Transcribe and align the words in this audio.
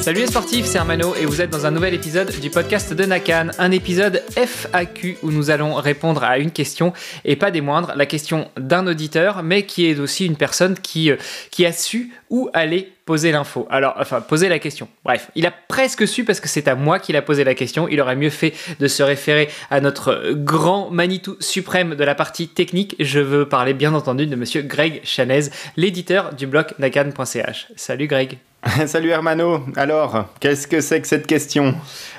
Salut 0.00 0.20
les 0.20 0.26
sportifs, 0.28 0.64
c'est 0.64 0.78
Armano 0.78 1.14
et 1.14 1.26
vous 1.26 1.42
êtes 1.42 1.50
dans 1.50 1.66
un 1.66 1.70
nouvel 1.70 1.92
épisode 1.92 2.32
du 2.40 2.48
podcast 2.48 2.94
de 2.94 3.04
Nakan, 3.04 3.48
un 3.58 3.70
épisode 3.70 4.22
FAQ 4.34 5.18
où 5.22 5.30
nous 5.30 5.50
allons 5.50 5.74
répondre 5.74 6.24
à 6.24 6.38
une 6.38 6.50
question 6.50 6.94
et 7.26 7.36
pas 7.36 7.50
des 7.50 7.60
moindres, 7.60 7.92
la 7.94 8.06
question 8.06 8.50
d'un 8.56 8.86
auditeur 8.86 9.42
mais 9.42 9.66
qui 9.66 9.90
est 9.90 9.98
aussi 9.98 10.24
une 10.24 10.36
personne 10.36 10.74
qui, 10.74 11.10
euh, 11.10 11.16
qui 11.50 11.66
a 11.66 11.72
su 11.72 12.12
où 12.30 12.48
aller 12.54 12.90
poser 13.04 13.30
l'info. 13.30 13.66
Alors, 13.70 13.94
enfin, 13.98 14.22
poser 14.22 14.48
la 14.48 14.58
question. 14.58 14.88
Bref, 15.04 15.30
il 15.34 15.44
a 15.44 15.50
presque 15.50 16.08
su 16.08 16.24
parce 16.24 16.40
que 16.40 16.48
c'est 16.48 16.66
à 16.66 16.74
moi 16.74 16.98
qu'il 16.98 17.16
a 17.16 17.22
posé 17.22 17.44
la 17.44 17.54
question. 17.54 17.86
Il 17.86 18.00
aurait 18.00 18.16
mieux 18.16 18.30
fait 18.30 18.54
de 18.78 18.86
se 18.88 19.02
référer 19.02 19.50
à 19.70 19.80
notre 19.80 20.32
grand 20.32 20.90
Manitou 20.90 21.36
suprême 21.40 21.94
de 21.94 22.04
la 22.04 22.14
partie 22.14 22.48
technique. 22.48 22.96
Je 23.00 23.20
veux 23.20 23.46
parler 23.46 23.74
bien 23.74 23.92
entendu 23.92 24.26
de 24.26 24.36
monsieur 24.36 24.62
Greg 24.62 25.02
Chanez, 25.04 25.50
l'éditeur 25.76 26.34
du 26.34 26.46
blog 26.46 26.68
nakan.ch. 26.78 27.66
Salut 27.76 28.06
Greg. 28.06 28.38
Salut 28.86 29.10
Hermano. 29.10 29.64
Alors, 29.76 30.26
qu'est-ce 30.38 30.66
que 30.66 30.80
c'est 30.80 31.00
que 31.00 31.08
cette 31.08 31.26
question? 31.26 31.74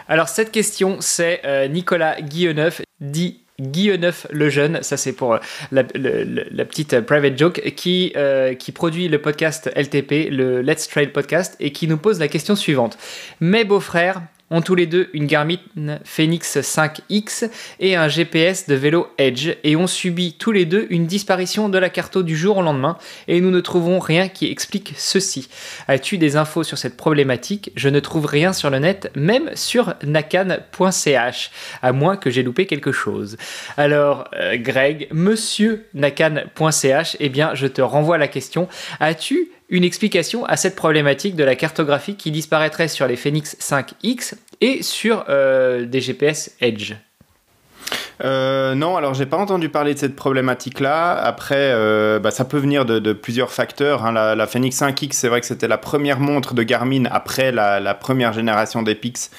Alors, 0.07 0.27
cette 0.27 0.51
question, 0.51 0.97
c'est 0.99 1.41
euh, 1.45 1.67
Nicolas 1.67 2.19
Guilleneuf, 2.19 2.81
dit 2.99 3.41
Guilleneuf 3.59 4.25
le 4.31 4.49
jeune, 4.49 4.81
ça 4.81 4.97
c'est 4.97 5.13
pour 5.13 5.35
euh, 5.35 5.39
la, 5.71 5.83
petite 6.65 7.01
private 7.01 7.37
joke, 7.37 7.61
qui, 7.75 8.11
euh, 8.15 8.55
qui 8.55 8.71
produit 8.71 9.07
le 9.07 9.21
podcast 9.21 9.69
LTP, 9.75 10.31
le 10.31 10.61
Let's 10.61 10.87
Trail 10.87 11.09
podcast, 11.09 11.55
et 11.59 11.71
qui 11.71 11.87
nous 11.87 11.97
pose 11.97 12.19
la 12.19 12.27
question 12.27 12.55
suivante. 12.55 12.97
Mes 13.39 13.63
beaux-frères 13.63 14.21
ont 14.51 14.61
tous 14.61 14.75
les 14.75 14.85
deux 14.85 15.09
une 15.13 15.25
Garmin 15.25 15.57
Phoenix 16.03 16.57
5X 16.57 17.49
et 17.79 17.95
un 17.95 18.07
GPS 18.07 18.67
de 18.67 18.75
vélo 18.75 19.07
Edge 19.17 19.55
et 19.63 19.75
ont 19.75 19.87
subi 19.87 20.33
tous 20.33 20.51
les 20.51 20.65
deux 20.65 20.85
une 20.89 21.07
disparition 21.07 21.69
de 21.69 21.77
la 21.77 21.89
carto 21.89 22.21
du 22.21 22.35
jour 22.35 22.57
au 22.57 22.61
lendemain 22.61 22.97
et 23.27 23.41
nous 23.41 23.49
ne 23.49 23.61
trouvons 23.61 23.99
rien 23.99 24.27
qui 24.27 24.51
explique 24.51 24.93
ceci. 24.97 25.49
As-tu 25.87 26.17
des 26.17 26.35
infos 26.35 26.63
sur 26.63 26.77
cette 26.77 26.97
problématique? 26.97 27.71
Je 27.75 27.89
ne 27.89 27.99
trouve 27.99 28.25
rien 28.25 28.53
sur 28.53 28.69
le 28.69 28.79
net, 28.79 29.09
même 29.15 29.49
sur 29.55 29.93
nakan.ch, 30.03 31.51
à 31.81 31.91
moins 31.93 32.17
que 32.17 32.29
j'ai 32.29 32.43
loupé 32.43 32.65
quelque 32.65 32.91
chose. 32.91 33.37
Alors, 33.77 34.27
euh, 34.33 34.57
Greg, 34.57 35.07
monsieur 35.11 35.85
nakan.ch, 35.93 37.17
eh 37.19 37.29
bien, 37.29 37.55
je 37.55 37.67
te 37.67 37.81
renvoie 37.81 38.17
la 38.17 38.27
question. 38.27 38.67
As-tu 38.99 39.49
une 39.71 39.85
explication 39.85 40.45
à 40.45 40.57
cette 40.57 40.75
problématique 40.75 41.35
de 41.35 41.43
la 41.43 41.55
cartographie 41.55 42.15
qui 42.15 42.29
disparaîtrait 42.29 42.89
sur 42.89 43.07
les 43.07 43.15
Phoenix 43.15 43.57
5X 43.59 44.33
et 44.59 44.83
sur 44.83 45.25
euh, 45.29 45.85
des 45.85 46.01
GPS 46.01 46.51
Edge 46.61 46.93
euh, 48.23 48.75
non, 48.75 48.97
alors 48.97 49.15
j'ai 49.15 49.25
pas 49.25 49.37
entendu 49.37 49.69
parler 49.69 49.95
de 49.95 49.99
cette 49.99 50.15
problématique-là. 50.15 51.13
Après, 51.13 51.71
euh, 51.73 52.19
bah, 52.19 52.29
ça 52.29 52.45
peut 52.45 52.59
venir 52.59 52.85
de, 52.85 53.13
plusieurs 53.13 53.51
facteurs. 53.51 54.05
Hein. 54.05 54.11
La, 54.11 54.45
Phoenix 54.45 54.79
5X, 54.79 55.13
c'est 55.13 55.27
vrai 55.27 55.41
que 55.41 55.47
c'était 55.47 55.67
la 55.67 55.79
première 55.79 56.19
montre 56.19 56.53
de 56.53 56.61
Garmin 56.61 57.05
après 57.09 57.51
la, 57.51 57.79
la 57.79 57.95
première 57.95 58.31
génération 58.31 58.83
d'Epix 58.83 59.31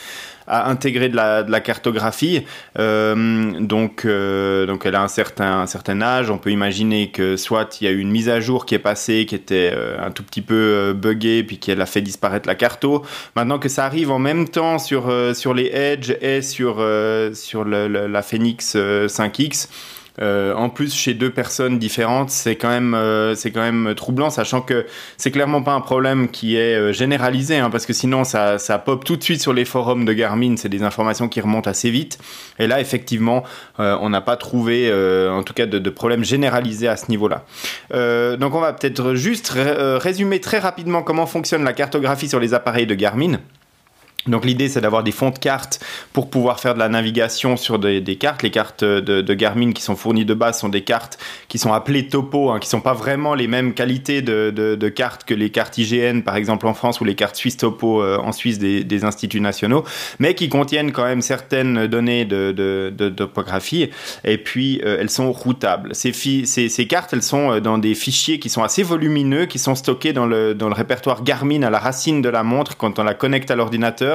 à 0.47 0.71
intégrer 0.71 1.09
de 1.09 1.17
la, 1.17 1.61
cartographie. 1.61 2.43
Euh, 2.79 3.53
donc, 3.61 4.05
euh, 4.05 4.67
donc 4.67 4.87
elle 4.87 4.95
a 4.95 5.03
un 5.03 5.09
certain, 5.09 6.03
âge. 6.03 6.31
On 6.31 6.39
peut 6.39 6.51
imaginer 6.51 7.11
que 7.11 7.37
soit 7.37 7.81
il 7.81 7.85
y 7.85 7.89
a 7.89 7.91
eu 7.91 7.99
une 7.99 8.11
mise 8.11 8.29
à 8.29 8.41
jour 8.41 8.67
qui 8.67 8.75
est 8.75 8.81
passée, 8.81 9.27
qui 9.27 9.35
était 9.35 9.71
euh, 9.75 10.05
un 10.05 10.11
tout 10.11 10.23
petit 10.23 10.43
peu 10.43 10.93
buggée, 10.95 11.45
puis 11.45 11.59
qu'elle 11.59 11.81
a 11.81 11.87
fait 11.87 12.01
disparaître 12.01 12.49
la 12.49 12.55
carto. 12.55 13.05
Maintenant 13.37 13.59
que 13.59 13.69
ça 13.69 13.85
arrive 13.85 14.11
en 14.11 14.19
même 14.19 14.49
temps 14.49 14.79
sur, 14.79 15.09
les 15.55 15.71
Edge 15.73 16.13
et 16.21 16.43
sur, 16.43 16.79
la 16.83 18.23
Phoenix 18.23 18.77
5X, 18.77 19.69
euh, 20.21 20.55
en 20.55 20.69
plus, 20.69 20.95
chez 20.95 21.15
deux 21.15 21.31
personnes 21.31 21.79
différentes, 21.79 22.31
c'est 22.31 22.57
quand 22.57 22.69
même, 22.69 22.95
euh, 22.95 23.35
c'est 23.35 23.51
quand 23.51 23.63
même 23.63 23.95
troublant, 23.95 24.31
sachant 24.31 24.61
que 24.61 24.87
c'est 25.17 25.31
clairement 25.31 25.63
pas 25.63 25.73
un 25.73 25.81
problème 25.81 26.29
qui 26.29 26.57
est 26.57 26.77
euh, 26.77 26.93
généralisé, 26.93 27.57
hein, 27.57 27.71
parce 27.71 27.87
que 27.87 27.93
sinon 27.93 28.25
ça, 28.25 28.59
ça 28.59 28.79
pop 28.79 29.05
tout 29.05 29.17
de 29.17 29.23
suite 29.23 29.41
sur 29.41 29.53
les 29.53 29.65
forums 29.65 30.05
de 30.05 30.13
Garmin. 30.13 30.57
C'est 30.57 30.69
des 30.69 30.83
informations 30.83 31.29
qui 31.29 31.41
remontent 31.41 31.71
assez 31.71 31.91
vite. 31.91 32.19
Et 32.59 32.67
là, 32.67 32.81
effectivement, 32.81 33.43
on 33.79 34.11
n'a 34.11 34.21
pas 34.21 34.37
trouvé, 34.37 34.93
en 35.31 35.43
tout 35.43 35.55
cas, 35.55 35.67
de, 35.67 35.79
de, 35.79 35.91
problème 35.91 36.25
généralisé 36.25 36.89
à 36.89 36.97
ce 36.97 37.11
niveau-là. 37.11 37.45
donc, 38.37 38.55
on 38.55 38.61
va 38.61 38.73
peut-être 38.73 39.15
juste 39.15 39.53
résumer 39.55 40.41
très 40.41 40.59
rapidement 40.59 41.03
comment 41.03 41.27
fonctionne 41.27 41.65
la 41.65 41.73
cartographie 41.73 42.29
sur 42.29 42.41
les 42.41 42.55
appareils 42.55 42.87
de 42.87 42.95
Garmin. 42.95 43.39
Donc 44.27 44.45
l'idée 44.45 44.69
c'est 44.69 44.81
d'avoir 44.81 45.03
des 45.03 45.11
fonds 45.11 45.31
de 45.31 45.39
cartes 45.39 45.81
pour 46.13 46.31
pouvoir 46.31 46.61
faire 46.61 46.75
de 46.75 46.79
la 46.79 46.89
navigation 46.89 47.57
sur 47.57 47.81
des, 47.81 48.03
cartes. 48.17 48.43
Les 48.43 48.51
cartes 48.51 48.85
de, 48.85 49.35
Garmin 49.35 49.73
qui 49.73 49.83
sont 49.83 49.97
fournies 49.97 50.25
de 50.25 50.35
base 50.35 50.61
sont 50.61 50.69
des 50.69 50.83
cartes 50.83 51.19
qui 51.49 51.59
sont 51.59 51.73
appelées 51.73 52.07
topo, 52.07 52.51
hein, 52.51 52.61
qui 52.61 52.69
sont 52.69 52.81
pas 52.81 52.93
vraiment 52.93 53.35
les 53.35 53.49
mêmes 53.49 53.75
qualités 53.75 54.23
de, 54.23 54.89
cartes 54.91 55.25
que 55.25 55.35
les 55.35 55.51
cartes 55.51 55.77
IGN 55.79 56.21
par 56.21 56.37
exemple 56.37 56.67
en 56.69 56.75
France 56.75 57.01
ou 57.01 57.05
les 57.05 57.17
cartes 57.17 57.35
Suisse 57.35 57.57
topo 57.57 58.03
euh, 58.03 58.19
en 58.19 58.31
Suisse 58.33 58.59
des, 58.59 59.05
instituts 59.05 59.41
nationaux, 59.41 59.85
mais 60.21 60.35
qui 60.35 60.49
contiennent 60.49 60.93
quand 60.93 61.05
même 61.05 61.23
certaines 61.23 61.89
données 61.89 62.25
de, 62.25 63.11
topographie 63.17 63.91
et 64.23 64.39
puis 64.39 64.81
euh, 64.85 64.99
elles 65.01 65.11
sont 65.11 65.33
routables. 65.33 65.95
Ces, 65.95 66.87
cartes 66.89 67.13
elles 67.13 67.23
sont 67.23 67.53
euh, 67.53 67.61
dans 67.61 67.79
des 67.79 67.97
fichiers 67.97 68.39
qui 68.39 68.51
sont 68.51 68.63
assez 68.63 68.85
volumineux, 68.85 69.47
qui 69.47 69.59
sont 69.59 69.75
stockés 69.75 70.13
dans 70.13 70.27
le 70.27 70.55
répertoire 70.73 71.25
Garmin 71.25 71.63
à 71.63 71.71
la 71.71 71.81
racine 71.81 72.23
de 72.23 72.29
la 72.29 72.45
montre 72.45 72.77
quand 72.77 73.01
on 73.01 73.03
la 73.03 73.15
connecte 73.15 73.51
à 73.51 73.57
l'ordinateur 73.57 74.12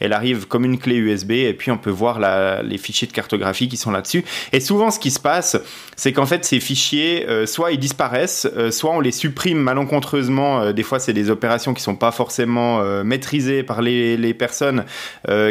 Elle 0.00 0.12
arrive 0.12 0.46
comme 0.46 0.64
une 0.64 0.78
clé 0.78 0.96
USB 0.96 1.32
et 1.32 1.54
puis 1.54 1.70
on 1.70 1.78
peut 1.78 1.90
voir 1.90 2.18
les 2.62 2.78
fichiers 2.78 3.06
de 3.06 3.12
cartographie 3.12 3.68
qui 3.68 3.76
sont 3.76 3.90
là-dessus. 3.90 4.24
Et 4.52 4.60
souvent, 4.60 4.90
ce 4.90 4.98
qui 4.98 5.10
se 5.10 5.20
passe, 5.20 5.56
c'est 5.96 6.12
qu'en 6.12 6.26
fait, 6.26 6.44
ces 6.44 6.60
fichiers, 6.60 7.28
euh, 7.28 7.46
soit 7.46 7.72
ils 7.72 7.78
disparaissent, 7.78 8.48
euh, 8.56 8.70
soit 8.70 8.92
on 8.92 9.00
les 9.00 9.12
supprime 9.12 9.58
malencontreusement. 9.58 10.60
Euh, 10.60 10.72
des 10.72 10.82
fois, 10.82 10.98
c'est 10.98 11.12
des 11.12 11.30
opérations 11.30 11.74
qui 11.74 11.82
sont 11.82 11.96
pas 11.96 12.12
forcément 12.12 12.82
maîtrisées 13.04 13.62
par 13.62 13.82
les, 13.82 14.34
personnes 14.34 14.84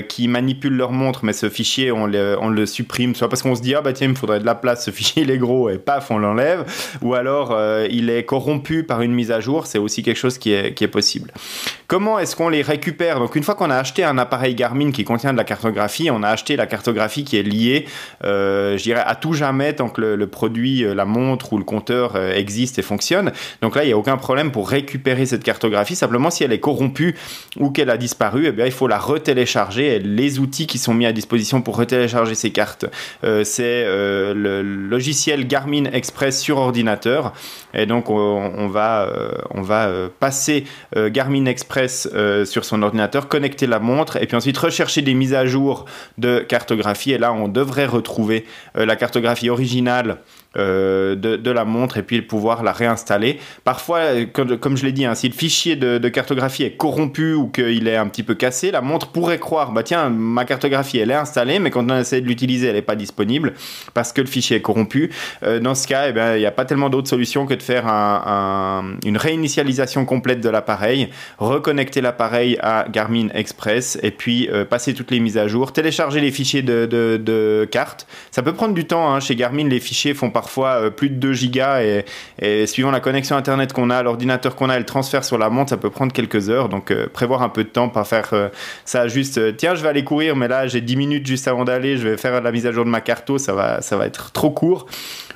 qui 0.07 0.27
manipulent 0.27 0.75
leur 0.75 0.91
montre, 0.91 1.25
mais 1.25 1.33
ce 1.33 1.49
fichier, 1.49 1.91
on 1.91 2.05
le, 2.05 2.37
on 2.39 2.49
le 2.49 2.65
supprime, 2.65 3.15
soit 3.15 3.27
parce 3.27 3.41
qu'on 3.41 3.55
se 3.55 3.61
dit, 3.61 3.75
ah 3.75 3.81
bah 3.81 3.91
tiens, 3.91 4.07
il 4.07 4.11
me 4.11 4.15
faudrait 4.15 4.39
de 4.39 4.45
la 4.45 4.55
place, 4.55 4.85
ce 4.85 4.91
fichier 4.91 5.23
il 5.23 5.31
est 5.31 5.37
gros, 5.37 5.69
et 5.69 5.77
paf, 5.77 6.11
on 6.11 6.19
l'enlève, 6.19 6.63
ou 7.01 7.15
alors 7.15 7.57
il 7.89 8.09
est 8.09 8.23
corrompu 8.23 8.83
par 8.83 9.01
une 9.01 9.13
mise 9.13 9.31
à 9.31 9.39
jour, 9.39 9.65
c'est 9.67 9.79
aussi 9.79 10.03
quelque 10.03 10.17
chose 10.17 10.37
qui 10.37 10.53
est, 10.53 10.73
qui 10.73 10.83
est 10.83 10.89
possible. 10.89 11.31
Comment 11.87 12.19
est-ce 12.19 12.35
qu'on 12.35 12.49
les 12.49 12.61
récupère? 12.61 13.19
Donc 13.19 13.35
une 13.35 13.43
fois 13.43 13.55
qu'on 13.55 13.71
a 13.71 13.77
acheté 13.87 14.03
un 14.03 14.17
appareil 14.17 14.53
Garmin 14.53 14.91
qui 14.91 15.03
contient 15.03 15.31
de 15.31 15.37
la 15.37 15.43
cartographie, 15.43 16.09
on 16.11 16.23
a 16.23 16.29
acheté 16.29 16.55
la 16.55 16.67
cartographie 16.67 17.23
qui 17.23 17.37
est 17.37 17.43
liée, 17.43 17.85
je 18.23 18.81
dirais, 18.81 19.03
à 19.05 19.15
tout 19.15 19.33
jamais 19.33 19.73
tant 19.73 19.89
que 19.89 20.01
le, 20.01 20.27
produit, 20.27 20.83
la 20.83 21.05
montre 21.05 21.53
ou 21.53 21.57
le 21.57 21.63
compteur 21.63 22.17
existe 22.17 22.79
et 22.79 22.81
fonctionne. 22.81 23.31
Donc 23.61 23.75
là, 23.75 23.83
il 23.83 23.87
n'y 23.87 23.93
a 23.93 23.97
aucun 23.97 24.17
problème 24.17 24.51
pour 24.51 24.69
récupérer 24.69 25.25
cette 25.25 25.43
cartographie. 25.43 25.95
Simplement, 25.95 26.29
si 26.29 26.43
elle 26.43 26.51
est 26.51 26.59
corrompue 26.59 27.15
ou 27.57 27.69
qu'elle 27.69 27.89
a 27.89 27.97
disparu, 27.97 28.45
eh 28.47 28.51
bien, 28.51 28.65
il 28.65 28.71
faut 28.71 28.87
la 28.87 28.99
retélécharger. 28.99 29.99
les 29.99 30.39
outils 30.39 30.67
qui 30.67 30.77
sont 30.77 30.93
mis 30.93 31.05
à 31.05 31.13
disposition 31.13 31.61
pour 31.61 31.77
retélécharger 31.77 32.35
ces 32.35 32.51
cartes, 32.51 32.85
euh, 33.23 33.43
c'est 33.43 33.83
euh, 33.85 34.33
le 34.33 34.61
logiciel 34.61 35.47
Garmin 35.47 35.85
Express 35.85 36.39
sur 36.39 36.57
ordinateur. 36.57 37.33
Et 37.73 37.85
donc, 37.85 38.09
on, 38.09 38.67
va, 38.67 39.03
euh, 39.03 39.31
on 39.51 39.61
va 39.61 39.89
passer 40.19 40.65
Garmin 40.95 41.45
Express 41.45 42.09
sur 42.45 42.65
son 42.65 42.81
ordinateur, 42.81 43.27
connecter 43.27 43.67
la 43.67 43.76
montre 43.79 44.17
et 44.17 44.27
puis 44.27 44.35
ensuite 44.35 44.57
rechercher 44.57 45.01
des 45.01 45.13
mises 45.13 45.33
à 45.33 45.45
jour 45.45 45.85
de 46.17 46.39
cartographie. 46.39 47.11
Et 47.11 47.17
là, 47.17 47.33
on 47.33 47.47
devrait 47.47 47.85
retrouver 47.85 48.45
la 48.75 48.95
cartographie 48.95 49.49
originale 49.49 50.17
euh, 50.55 51.15
de, 51.15 51.51
la 51.51 51.65
montre 51.65 51.97
et 51.97 52.03
puis 52.03 52.21
pouvoir 52.21 52.63
la 52.63 52.71
réinstaller. 52.71 53.37
Parfois, 53.63 53.99
euh, 53.99 54.25
comme, 54.25 54.75
je 54.75 54.85
l'ai 54.85 54.91
dit, 54.91 55.05
hein, 55.05 55.13
si 55.13 55.27
le 55.27 55.33
fichier 55.33 55.75
de, 55.75 56.09
cartographie 56.09 56.63
est 56.63 56.75
corrompu 56.75 57.33
ou 57.33 57.47
qu'il 57.47 57.87
est 57.87 57.95
un 57.95 58.07
petit 58.07 58.23
peu 58.23 58.33
cassé, 58.33 58.71
la 58.71 58.81
montre 58.81 59.11
pourrait 59.11 59.39
croire, 59.39 59.71
bah 59.71 59.83
tiens, 59.83 60.09
ma 60.09 60.45
cartographie 60.45 60.97
elle 60.97 61.11
est 61.11 61.15
installée, 61.15 61.59
mais 61.59 61.69
quand 61.69 61.89
on 61.91 61.99
essaie 61.99 62.21
de 62.21 62.25
l'utiliser, 62.25 62.67
elle 62.67 62.75
n'est 62.75 62.81
pas 62.81 62.95
disponible 62.95 63.53
parce 63.93 64.13
que 64.13 64.21
le 64.21 64.27
fichier 64.27 64.57
est 64.57 64.61
corrompu. 64.61 65.11
Euh, 65.43 65.59
dans 65.59 65.75
ce 65.75 65.87
cas, 65.87 66.09
eh 66.09 66.37
il 66.37 66.39
n'y 66.39 66.45
a 66.45 66.51
pas 66.51 66.65
tellement 66.65 66.89
d'autres 66.89 67.09
solutions 67.09 67.45
que 67.45 67.53
de 67.53 67.63
faire 67.63 67.85
une 67.87 69.17
réinitialisation 69.17 70.05
complète 70.05 70.41
de 70.41 70.49
l'appareil, 70.49 71.09
reconnecter 71.37 72.01
l'appareil 72.01 72.57
à 72.61 72.87
Garmin 72.89 73.27
Express 73.33 73.99
et 74.01 74.11
puis 74.11 74.49
passer 74.69 74.93
toutes 74.93 75.11
les 75.11 75.19
mises 75.19 75.37
à 75.37 75.47
jour, 75.47 75.71
télécharger 75.71 76.19
les 76.19 76.31
fichiers 76.31 76.63
de, 76.63 77.67
cartes. 77.69 78.07
Ça 78.31 78.41
peut 78.41 78.53
prendre 78.53 78.73
du 78.73 78.85
temps. 78.85 79.13
Hein. 79.13 79.19
Chez 79.19 79.35
Garmin, 79.35 79.67
les 79.67 79.79
fichiers 79.79 80.13
font 80.13 80.31
parfois 80.31 80.36
parfois 80.37 80.83
euh, 80.83 80.89
plus 80.91 81.09
de 81.09 81.15
2 81.15 81.33
gigas 81.33 81.81
et, 81.81 82.67
suivant 82.67 82.91
la 82.91 82.99
connexion 82.99 83.35
internet 83.35 83.73
qu'on 83.73 83.89
a, 83.89 84.03
l'ordinateur 84.03 84.55
qu'on 84.55 84.69
a 84.69 84.77
le 84.77 84.85
transfert 84.85 85.23
sur 85.23 85.39
la 85.39 85.49
montre, 85.49 85.71
ça 85.71 85.77
peut 85.77 85.89
prendre 85.89 86.13
quelques 86.13 86.51
heures. 86.51 86.69
Donc 86.69 86.91
euh, 86.91 87.07
prévoir 87.11 87.41
un 87.41 87.49
peu 87.49 87.63
de 87.63 87.69
temps, 87.69 87.89
pas 87.89 88.03
faire 88.03 88.29
euh, 88.33 88.49
ça 88.85 89.07
juste 89.07 89.57
tiens, 89.57 89.73
je 89.73 89.81
vais 89.81 89.89
aller 89.89 90.03
courir, 90.03 90.35
mais 90.35 90.47
là 90.47 90.67
j'ai 90.67 90.79
10 90.79 90.95
minutes 90.95 91.25
juste 91.25 91.47
avant 91.47 91.65
d'aller, 91.65 91.97
je 91.97 92.07
vais 92.07 92.17
faire 92.17 92.39
la 92.39 92.51
mise 92.51 92.67
à 92.67 92.71
jour 92.71 92.85
de 92.85 92.91
ma 92.91 93.01
carto, 93.01 93.39
ça 93.39 93.53
va, 93.53 93.81
ça 93.81 93.97
va 93.97 94.05
être 94.05 94.31
trop 94.31 94.51
court. 94.51 94.85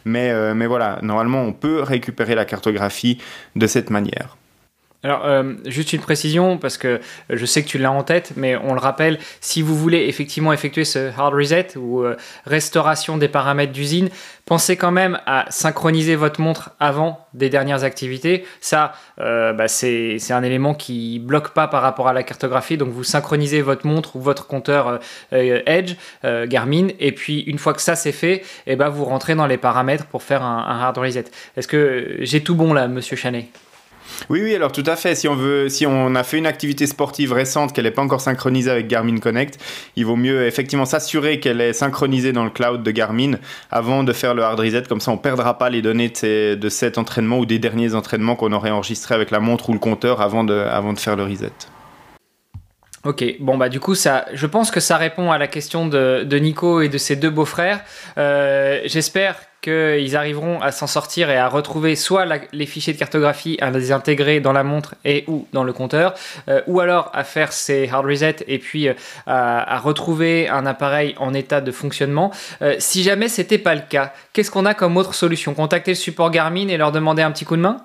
Mais, 0.05 0.31
mais 0.55 0.67
voilà, 0.67 0.99
normalement 1.01 1.41
on 1.41 1.53
peut 1.53 1.81
récupérer 1.81 2.33
la 2.35 2.45
cartographie 2.45 3.17
de 3.55 3.67
cette 3.67 3.89
manière. 3.89 4.37
Alors, 5.03 5.25
euh, 5.25 5.53
juste 5.65 5.93
une 5.93 6.01
précision, 6.01 6.59
parce 6.59 6.77
que 6.77 7.01
je 7.31 7.45
sais 7.47 7.63
que 7.63 7.67
tu 7.67 7.79
l'as 7.79 7.91
en 7.91 8.03
tête, 8.03 8.33
mais 8.35 8.55
on 8.55 8.75
le 8.75 8.79
rappelle, 8.79 9.17
si 9.39 9.63
vous 9.63 9.75
voulez 9.75 10.05
effectivement 10.05 10.53
effectuer 10.53 10.85
ce 10.85 11.09
hard 11.17 11.33
reset 11.33 11.75
ou 11.75 12.01
euh, 12.01 12.15
restauration 12.45 13.17
des 13.17 13.27
paramètres 13.27 13.71
d'usine, 13.71 14.09
pensez 14.45 14.77
quand 14.77 14.91
même 14.91 15.19
à 15.25 15.45
synchroniser 15.49 16.15
votre 16.15 16.39
montre 16.39 16.71
avant 16.79 17.25
des 17.33 17.49
dernières 17.49 17.83
activités. 17.83 18.45
Ça, 18.59 18.93
euh, 19.19 19.53
bah, 19.53 19.67
c'est 19.67 20.19
un 20.29 20.43
élément 20.43 20.75
qui 20.75 21.17
bloque 21.17 21.49
pas 21.49 21.67
par 21.67 21.81
rapport 21.81 22.07
à 22.07 22.13
la 22.13 22.21
cartographie, 22.21 22.77
donc 22.77 22.89
vous 22.89 23.03
synchronisez 23.03 23.63
votre 23.63 23.87
montre 23.87 24.17
ou 24.17 24.21
votre 24.21 24.45
compteur 24.45 24.99
Edge, 25.31 25.95
Garmin, 26.23 26.89
et 26.99 27.11
puis 27.11 27.39
une 27.41 27.57
fois 27.57 27.73
que 27.73 27.81
ça 27.81 27.95
c'est 27.95 28.11
fait, 28.11 28.35
et 28.35 28.43
eh 28.67 28.75
ben, 28.75 28.89
vous 28.89 29.05
rentrez 29.05 29.33
dans 29.33 29.47
les 29.47 29.57
paramètres 29.57 30.05
pour 30.05 30.21
faire 30.21 30.43
un, 30.43 30.59
un 30.59 30.79
hard 30.79 30.97
reset. 30.99 31.25
Est-ce 31.57 31.67
que 31.67 32.17
j'ai 32.19 32.43
tout 32.43 32.55
bon 32.55 32.73
là, 32.73 32.87
monsieur 32.87 33.15
Chanet? 33.15 33.47
Oui, 34.29 34.41
oui, 34.43 34.55
alors 34.55 34.71
tout 34.71 34.83
à 34.85 34.95
fait. 34.95 35.15
Si 35.15 35.27
on 35.27 35.35
veut, 35.35 35.69
si 35.69 35.85
on 35.85 36.15
a 36.15 36.23
fait 36.23 36.37
une 36.37 36.45
activité 36.45 36.87
sportive 36.87 37.33
récente 37.33 37.73
qu'elle 37.73 37.85
n'est 37.85 37.91
pas 37.91 38.01
encore 38.01 38.21
synchronisée 38.21 38.71
avec 38.71 38.87
Garmin 38.87 39.17
Connect, 39.17 39.59
il 39.95 40.05
vaut 40.05 40.15
mieux 40.15 40.45
effectivement 40.45 40.85
s'assurer 40.85 41.39
qu'elle 41.39 41.61
est 41.61 41.73
synchronisée 41.73 42.33
dans 42.33 42.43
le 42.43 42.49
cloud 42.49 42.83
de 42.83 42.91
Garmin 42.91 43.33
avant 43.71 44.03
de 44.03 44.13
faire 44.13 44.33
le 44.33 44.43
hard 44.43 44.59
reset. 44.59 44.83
Comme 44.83 45.01
ça, 45.01 45.11
on 45.11 45.17
perdra 45.17 45.57
pas 45.57 45.69
les 45.69 45.81
données 45.81 46.09
de, 46.09 46.69
cet 46.69 46.97
entraînement 46.97 47.39
ou 47.39 47.45
des 47.45 47.59
derniers 47.59 47.95
entraînements 47.95 48.35
qu'on 48.35 48.53
aurait 48.53 48.71
enregistrés 48.71 49.15
avec 49.15 49.31
la 49.31 49.39
montre 49.39 49.69
ou 49.69 49.73
le 49.73 49.79
compteur 49.79 50.21
avant 50.21 50.43
de, 50.43 50.53
avant 50.53 50.93
de 50.93 50.99
faire 50.99 51.15
le 51.15 51.23
reset. 51.23 51.51
Ok, 53.03 53.23
bon 53.39 53.57
bah 53.57 53.67
du 53.67 53.79
coup 53.79 53.95
ça, 53.95 54.25
je 54.31 54.45
pense 54.45 54.69
que 54.69 54.79
ça 54.79 54.95
répond 54.95 55.31
à 55.31 55.39
la 55.39 55.47
question 55.47 55.87
de, 55.87 56.37
Nico 56.37 56.81
et 56.81 56.89
de 56.89 56.99
ses 56.99 57.15
deux 57.15 57.31
beaux-frères. 57.31 57.83
Euh, 58.19 58.81
j'espère 58.85 59.37
qu'ils 59.61 60.15
arriveront 60.15 60.59
à 60.59 60.71
s'en 60.71 60.87
sortir 60.87 61.29
et 61.29 61.37
à 61.37 61.47
retrouver 61.47 61.95
soit 61.95 62.25
les 62.51 62.65
fichiers 62.65 62.93
de 62.93 62.97
cartographie, 62.97 63.57
à 63.61 63.69
les 63.69 63.91
intégrer 63.91 64.39
dans 64.39 64.53
la 64.53 64.63
montre 64.63 64.95
et 65.05 65.23
ou 65.27 65.47
dans 65.53 65.63
le 65.63 65.71
compteur, 65.71 66.15
euh, 66.49 66.61
ou 66.67 66.79
alors 66.79 67.11
à 67.13 67.23
faire 67.23 67.53
ces 67.53 67.87
hard 67.87 68.05
resets 68.05 68.37
et 68.47 68.57
puis 68.57 68.87
euh, 68.87 68.93
à, 69.27 69.79
retrouver 69.79 70.49
un 70.49 70.65
appareil 70.65 71.15
en 71.19 71.33
état 71.33 71.61
de 71.61 71.71
fonctionnement. 71.71 72.31
Euh, 72.61 72.75
si 72.79 73.03
jamais 73.03 73.27
c'était 73.27 73.59
pas 73.59 73.75
le 73.75 73.81
cas, 73.87 74.13
qu'est-ce 74.33 74.49
qu'on 74.49 74.65
a 74.65 74.73
comme 74.73 74.97
autre 74.97 75.13
solution? 75.13 75.53
Contacter 75.53 75.91
le 75.91 75.95
support 75.95 76.31
Garmin 76.31 76.67
et 76.67 76.77
leur 76.77 76.91
demander 76.91 77.21
un 77.21 77.31
petit 77.31 77.45
coup 77.45 77.55
de 77.55 77.61
main? 77.61 77.77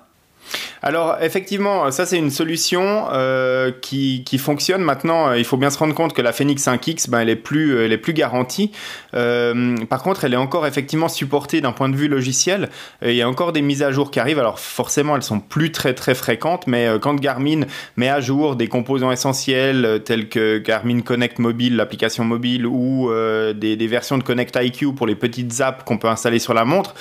Alors 0.81 1.17
effectivement, 1.21 1.89
ça 1.91 2.05
c'est 2.05 2.17
une 2.17 2.29
solution 2.29 3.07
euh, 3.11 3.71
qui, 3.81 4.23
fonctionne. 4.37 4.81
Maintenant, 4.81 5.29
euh, 5.29 5.37
il 5.37 5.45
faut 5.45 5.57
bien 5.57 5.69
se 5.69 5.77
rendre 5.77 5.93
compte 5.93 6.13
que 6.13 6.21
la 6.21 6.31
Phoenix 6.31 6.65
5X, 6.65 7.09
ben, 7.09 7.21
elle 7.21 7.29
est 7.29 7.35
plus, 7.35 7.83
elle 7.83 7.91
est 7.91 7.97
plus 7.97 8.13
garantie. 8.13 8.71
Euh, 9.13 9.75
par 9.89 10.03
contre, 10.03 10.25
elle 10.25 10.33
est 10.33 10.37
encore 10.37 10.67
effectivement 10.67 11.09
supportée 11.09 11.61
d'un 11.61 11.71
point 11.71 11.89
de 11.89 11.95
vue 11.95 12.07
logiciel. 12.07 12.69
Il 13.03 13.13
y 13.13 13.21
a 13.21 13.29
encore 13.29 13.51
des 13.53 13.61
mises 13.61 13.83
à 13.83 13.91
jour 13.91 14.11
qui 14.11 14.19
arrivent. 14.19 14.39
Alors 14.39 14.59
forcément, 14.59 15.15
elles 15.15 15.23
sont 15.23 15.39
plus 15.39 15.71
très 15.71 15.93
très 15.93 16.15
fréquentes, 16.15 16.67
mais 16.67 16.87
quand 17.01 17.15
Garmin 17.15 17.61
met 17.95 18.09
à 18.09 18.21
jour 18.21 18.55
des 18.55 18.67
composants 18.67 19.11
essentiels 19.11 20.01
tels 20.05 20.29
que 20.29 20.59
Garmin 20.59 21.01
Connect 21.01 21.39
Mobile, 21.39 21.75
l'application 21.75 22.23
mobile, 22.23 22.65
ou 22.65 23.11
des, 23.55 23.75
des 23.75 23.87
versions 23.87 24.17
de 24.17 24.23
Connect 24.23 24.57
IQ 24.61 24.93
pour 24.93 25.07
les 25.07 25.15
petites 25.15 25.61
apps 25.61 25.83
qu'on 25.83 25.97
peut 25.97 26.07
installer 26.07 26.39
sur 26.39 26.53
la 26.53 26.65
montre, 26.65 26.93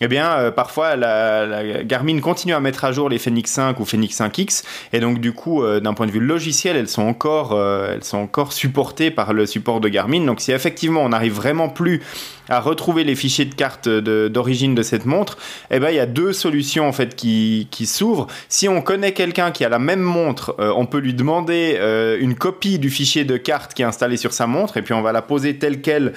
eh 0.00 0.08
bien, 0.08 0.32
euh, 0.32 0.50
parfois, 0.50 0.96
la, 0.96 1.84
Garmin 1.84 2.18
continue 2.20 2.54
à 2.54 2.60
mettre 2.60 2.84
à 2.84 2.92
jour 2.92 3.08
les 3.08 3.18
Phoenix 3.18 3.50
5 3.52 3.78
ou 3.80 3.84
Phoenix 3.84 4.18
5X, 4.18 4.64
et 4.92 5.00
donc 5.00 5.20
du 5.20 5.32
coup, 5.32 5.62
euh, 5.62 5.80
d'un 5.80 5.94
point 5.94 6.06
de 6.06 6.12
vue 6.12 6.20
logiciel, 6.20 6.76
elles 6.76 6.88
sont 6.88 7.02
encore, 7.02 7.52
euh, 7.52 7.94
elles 7.94 8.04
sont 8.04 8.18
encore 8.18 8.52
supportées 8.52 9.10
par 9.10 9.32
le 9.32 9.46
support 9.46 9.80
de 9.80 9.88
Garmin. 9.88 10.24
Donc, 10.24 10.40
si 10.40 10.52
effectivement 10.52 11.02
on 11.02 11.10
n'arrive 11.10 11.34
vraiment 11.34 11.68
plus 11.68 12.02
à 12.48 12.58
retrouver 12.58 13.04
les 13.04 13.14
fichiers 13.14 13.44
de 13.44 13.54
carte 13.54 13.88
d'origine 13.88 14.74
de, 14.74 14.82
cette 14.82 15.06
montre, 15.06 15.38
eh 15.70 15.78
ben, 15.78 15.90
il 15.90 15.94
y 15.94 16.00
a 16.00 16.06
deux 16.06 16.32
solutions 16.32 16.88
en 16.88 16.92
fait 16.92 17.14
qui, 17.14 17.68
qui 17.70 17.86
s'ouvrent. 17.86 18.26
Si 18.48 18.68
on 18.68 18.82
connaît 18.82 19.12
quelqu'un 19.12 19.52
qui 19.52 19.64
a 19.64 19.68
la 19.68 19.78
même 19.78 20.00
montre, 20.00 20.56
on 20.58 20.84
peut 20.84 20.98
lui 20.98 21.14
demander 21.14 21.78
une 22.20 22.34
copie 22.34 22.80
du 22.80 22.90
fichier 22.90 23.24
de 23.24 23.36
carte 23.36 23.74
qui 23.74 23.82
est 23.82 23.84
installé 23.84 24.16
sur 24.16 24.32
sa 24.32 24.48
montre, 24.48 24.76
et 24.76 24.82
puis 24.82 24.92
on 24.92 25.02
va 25.02 25.12
la 25.12 25.22
poser 25.22 25.56
telle 25.56 25.80
quelle 25.80 26.14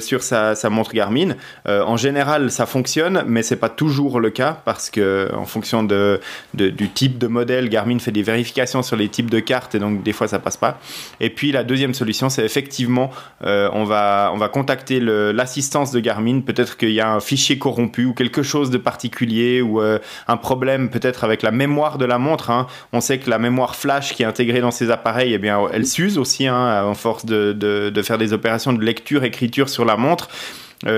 sur 0.00 0.24
sa, 0.24 0.56
sa 0.56 0.68
montre 0.68 0.92
Garmin. 0.92 1.36
en 1.64 1.96
général, 1.96 2.50
ça 2.50 2.66
fonctionne 2.66 3.22
mais 3.28 3.42
c'est 3.42 3.56
pas 3.56 3.68
toujours 3.68 4.20
le 4.20 4.30
cas 4.30 4.60
parce 4.64 4.90
que 4.90 5.30
en 5.34 5.44
fonction 5.44 5.82
de, 5.82 6.20
du 6.54 6.88
type 6.90 7.18
de 7.18 7.26
modèle, 7.26 7.68
Garmin 7.68 7.98
fait 7.98 8.12
des 8.12 8.22
vérifications 8.22 8.82
sur 8.82 8.96
les 8.96 9.08
types 9.08 9.30
de 9.30 9.40
cartes 9.40 9.74
et 9.74 9.78
donc 9.78 10.02
des 10.02 10.12
fois 10.12 10.28
ça 10.28 10.38
passe 10.38 10.56
pas. 10.56 10.78
Et 11.20 11.30
puis 11.30 11.52
la 11.52 11.64
deuxième 11.64 11.94
solution, 11.94 12.28
c'est 12.28 12.44
effectivement 12.44 13.10
euh, 13.44 13.68
on 13.72 13.84
va 13.84 14.30
on 14.34 14.38
va 14.38 14.48
contacter 14.48 15.00
l'assistance 15.00 15.92
de 15.92 16.00
Garmin. 16.00 16.40
Peut-être 16.40 16.76
qu'il 16.76 16.92
y 16.92 17.00
a 17.00 17.10
un 17.10 17.20
fichier 17.20 17.58
corrompu 17.58 18.06
ou 18.06 18.14
quelque 18.14 18.42
chose 18.42 18.70
de 18.70 18.78
particulier 18.78 19.62
ou 19.62 19.80
euh, 19.80 19.98
un 20.26 20.36
problème 20.36 20.90
peut-être 20.90 21.24
avec 21.24 21.42
la 21.42 21.50
mémoire 21.50 21.98
de 21.98 22.04
la 22.04 22.18
montre. 22.18 22.50
Hein. 22.50 22.66
On 22.92 23.00
sait 23.00 23.18
que 23.18 23.30
la 23.30 23.38
mémoire 23.38 23.76
flash 23.76 24.14
qui 24.14 24.22
est 24.22 24.26
intégrée 24.26 24.60
dans 24.60 24.70
ces 24.70 24.90
appareils, 24.90 25.34
eh 25.34 25.38
bien 25.38 25.60
elle 25.72 25.86
s'use 25.86 26.18
aussi 26.18 26.46
hein, 26.46 26.84
en 26.84 26.94
force 26.94 27.24
de, 27.24 27.52
de, 27.52 27.90
de 27.90 28.02
faire 28.02 28.18
des 28.18 28.32
opérations 28.32 28.72
de 28.72 28.82
lecture 28.82 29.24
écriture 29.24 29.68
sur 29.68 29.84
la 29.84 29.96
montre. 29.96 30.28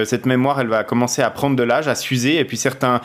Cette 0.04 0.26
mémoire, 0.26 0.60
elle 0.60 0.68
va 0.68 0.84
commencer 0.84 1.22
à 1.22 1.30
prendre 1.30 1.56
de 1.56 1.62
l'âge, 1.62 1.88
à 1.88 1.94
s'user, 1.94 2.38
et 2.38 2.44
puis 2.44 2.56
certains 2.56 3.00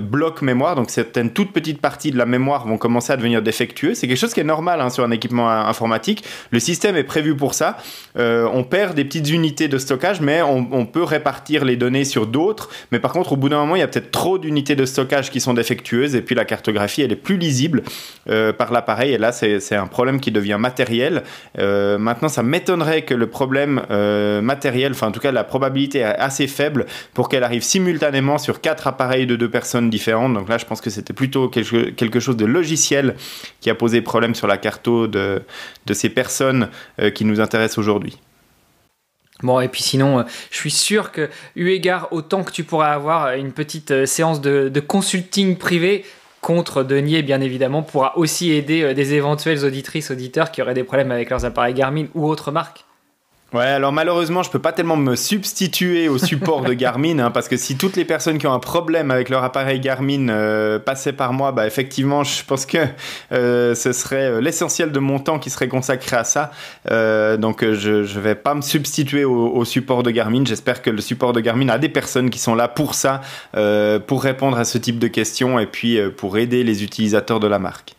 blocs 0.00 0.42
mémoire, 0.42 0.74
donc 0.74 0.90
certaines 0.90 1.30
toutes 1.30 1.52
petites 1.52 1.80
parties 1.80 2.10
de 2.10 2.18
la 2.18 2.26
mémoire 2.26 2.66
vont 2.66 2.78
commencer 2.78 3.12
à 3.12 3.16
devenir 3.16 3.42
défectueux. 3.42 3.94
C'est 3.94 4.08
quelque 4.08 4.18
chose 4.18 4.32
qui 4.32 4.40
est 4.40 4.44
normal 4.44 4.80
hein, 4.80 4.90
sur 4.90 5.04
un 5.04 5.10
équipement 5.10 5.50
informatique. 5.50 6.24
Le 6.50 6.60
système 6.60 6.96
est 6.96 7.04
prévu 7.04 7.36
pour 7.36 7.54
ça. 7.54 7.76
on 8.16 8.64
perd 8.64 8.94
des 8.94 9.04
petites 9.04 9.28
unités 9.30 9.68
de 9.68 9.78
stockage, 9.78 10.20
mais 10.20 10.40
on, 10.42 10.66
on 10.72 10.86
peut 10.86 11.02
répartir 11.02 11.64
les 11.64 11.76
données 11.76 12.04
sur 12.04 12.26
d'autres. 12.26 12.70
Mais 12.90 13.00
par 13.00 13.12
contre, 13.12 13.32
au 13.32 13.36
bout 13.36 13.48
d'un 13.48 13.58
moment, 13.58 13.76
il 13.76 13.80
y 13.80 13.82
a 13.82 13.88
peut-être 13.88 14.10
trop 14.10 14.38
d'unités 14.38 14.76
de 14.76 14.86
stockage 14.86 15.30
qui 15.30 15.40
sont 15.40 15.54
défectueuses, 15.54 16.14
et 16.14 16.22
puis 16.22 16.34
la 16.34 16.44
cartographie, 16.44 17.02
elle 17.02 17.12
est 17.12 17.16
plus 17.16 17.36
lisible 17.36 17.82
par 18.24 18.72
l'appareil, 18.72 19.12
et 19.12 19.18
là, 19.18 19.32
c'est 19.32 19.76
un 19.76 19.86
problème 19.86 20.20
qui 20.20 20.30
devient 20.30 20.56
matériel. 20.58 21.22
Euh, 21.58 21.98
maintenant, 21.98 22.28
ça 22.28 22.42
m'étonnerait 22.42 23.02
que 23.02 23.14
le 23.14 23.26
problème 23.28 23.82
euh, 23.90 24.40
matériel, 24.40 24.92
enfin 24.92 25.08
en 25.08 25.12
tout 25.12 25.20
cas 25.20 25.32
la 25.32 25.44
probabilité 25.44 25.97
assez 26.02 26.46
faible 26.46 26.86
pour 27.14 27.28
qu'elle 27.28 27.44
arrive 27.44 27.62
simultanément 27.62 28.38
sur 28.38 28.60
quatre 28.60 28.86
appareils 28.86 29.26
de 29.26 29.36
deux 29.36 29.50
personnes 29.50 29.90
différentes. 29.90 30.34
Donc 30.34 30.48
là, 30.48 30.58
je 30.58 30.66
pense 30.66 30.80
que 30.80 30.90
c'était 30.90 31.12
plutôt 31.12 31.48
quelque, 31.48 32.20
chose 32.20 32.36
de 32.36 32.46
logiciel 32.46 33.16
qui 33.60 33.70
a 33.70 33.74
posé 33.74 34.00
problème 34.00 34.34
sur 34.34 34.46
la 34.46 34.56
carto 34.56 35.06
de, 35.06 35.42
de 35.86 35.94
ces 35.94 36.08
personnes 36.08 36.70
euh, 37.00 37.10
qui 37.10 37.24
nous 37.24 37.40
intéressent 37.40 37.78
aujourd'hui. 37.78 38.18
Bon, 39.42 39.60
et 39.60 39.68
puis 39.68 39.82
sinon, 39.82 40.24
je 40.50 40.56
suis 40.56 40.70
sûr 40.70 41.12
que, 41.12 41.30
eu 41.54 41.68
égard 41.68 42.08
au 42.10 42.22
temps 42.22 42.42
que 42.42 42.50
tu 42.50 42.64
pourrais 42.64 42.88
avoir, 42.88 43.34
une 43.34 43.52
petite 43.52 44.04
séance 44.04 44.40
de, 44.40 44.68
de 44.68 44.80
consulting 44.80 45.56
privé 45.56 46.04
contre 46.40 46.82
Denier, 46.82 47.22
bien 47.22 47.40
évidemment, 47.40 47.82
pourra 47.82 48.16
aussi 48.16 48.52
aider 48.52 48.82
euh, 48.82 48.94
des 48.94 49.14
éventuelles 49.14 49.64
auditrices, 49.64 50.10
auditeurs 50.10 50.50
qui 50.50 50.62
auraient 50.62 50.74
des 50.74 50.84
problèmes 50.84 51.10
avec 51.10 51.30
leurs 51.30 51.44
appareils 51.44 51.74
Garmin 51.74 52.06
ou 52.14 52.26
autres 52.26 52.50
marques. 52.50 52.84
Ouais, 53.54 53.64
alors 53.64 53.92
malheureusement, 53.92 54.42
je 54.42 54.50
peux 54.50 54.58
pas 54.58 54.72
tellement 54.72 54.98
me 54.98 55.16
substituer 55.16 56.10
au 56.10 56.18
support 56.18 56.60
de 56.60 56.72
Garmin, 56.74 57.18
hein, 57.18 57.30
parce 57.30 57.48
que 57.48 57.56
si 57.56 57.78
toutes 57.78 57.96
les 57.96 58.04
personnes 58.04 58.36
qui 58.36 58.46
ont 58.46 58.52
un 58.52 58.58
problème 58.58 59.10
avec 59.10 59.30
leur 59.30 59.42
appareil 59.42 59.80
Garmin 59.80 60.28
euh, 60.28 60.78
passaient 60.78 61.14
par 61.14 61.32
moi, 61.32 61.50
bah 61.50 61.66
effectivement, 61.66 62.24
je 62.24 62.44
pense 62.44 62.66
que 62.66 62.76
euh, 63.32 63.74
ce 63.74 63.92
serait 63.94 64.32
euh, 64.32 64.40
l'essentiel 64.42 64.92
de 64.92 64.98
mon 64.98 65.18
temps 65.18 65.38
qui 65.38 65.48
serait 65.48 65.68
consacré 65.68 66.16
à 66.16 66.24
ça. 66.24 66.50
donc, 67.38 67.64
je 67.64 68.04
je 68.04 68.20
vais 68.20 68.34
pas 68.34 68.54
me 68.54 68.60
substituer 68.60 69.24
au, 69.24 69.48
au 69.48 69.64
support 69.64 70.02
de 70.02 70.10
Garmin. 70.10 70.44
J'espère 70.44 70.82
que 70.82 70.90
le 70.90 71.00
support 71.00 71.32
de 71.32 71.40
Garmin 71.40 71.70
a 71.70 71.78
des 71.78 71.88
personnes 71.88 72.28
qui 72.28 72.38
sont 72.38 72.54
là 72.54 72.68
pour 72.68 72.94
ça, 72.94 73.22
pour 74.06 74.22
répondre 74.22 74.58
à 74.58 74.64
ce 74.64 74.76
type 74.76 74.98
de 74.98 75.08
questions 75.08 75.58
et 75.58 75.66
puis 75.66 75.98
pour 76.16 76.36
aider 76.36 76.64
les 76.64 76.84
utilisateurs 76.84 77.40
de 77.40 77.46
la 77.46 77.58
marque. 77.58 77.97